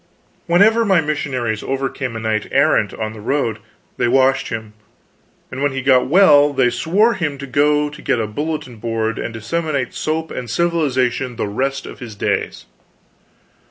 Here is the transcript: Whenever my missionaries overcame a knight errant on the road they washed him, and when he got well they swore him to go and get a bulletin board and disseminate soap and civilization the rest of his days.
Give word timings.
Whenever 0.47 0.83
my 0.83 0.99
missionaries 0.99 1.61
overcame 1.61 2.15
a 2.15 2.19
knight 2.19 2.47
errant 2.51 2.91
on 2.91 3.13
the 3.13 3.21
road 3.21 3.59
they 3.97 4.07
washed 4.07 4.47
him, 4.49 4.73
and 5.51 5.61
when 5.61 5.73
he 5.73 5.81
got 5.83 6.07
well 6.07 6.53
they 6.53 6.71
swore 6.71 7.13
him 7.13 7.37
to 7.37 7.45
go 7.45 7.83
and 7.85 8.03
get 8.03 8.19
a 8.19 8.25
bulletin 8.25 8.77
board 8.77 9.19
and 9.19 9.31
disseminate 9.31 9.93
soap 9.93 10.31
and 10.31 10.49
civilization 10.49 11.35
the 11.35 11.45
rest 11.45 11.85
of 11.85 11.99
his 11.99 12.15
days. 12.15 12.65